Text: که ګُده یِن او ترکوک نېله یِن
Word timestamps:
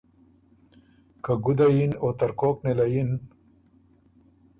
که 1.23 1.33
ګُده 1.43 1.67
یِن 1.75 1.91
او 2.01 2.09
ترکوک 2.19 2.55
نېله 2.63 2.85
یِن 2.93 3.09